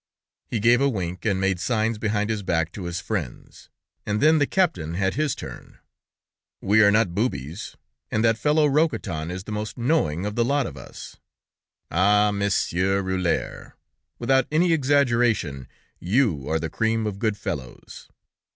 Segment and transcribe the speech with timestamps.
[0.47, 3.69] He gave a wink, and made signs behind his back to his friends,
[4.03, 5.77] and then the captain had his turn.
[6.59, 7.77] "We are not boobies,
[8.09, 11.17] and that fellow Roquetton is the most knowing of the lot of us....
[11.91, 12.31] Ah!
[12.33, 13.73] Monsieur Rulhière,
[14.17, 15.67] without any exaggeration,
[15.99, 18.09] you are the cream of good fellows."